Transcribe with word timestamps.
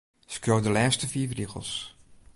Skriuw 0.35 0.61
de 0.65 0.71
lêste 0.75 1.03
fiif 1.13 1.31
rigels. 1.39 1.71